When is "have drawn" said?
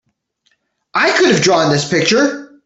1.29-1.71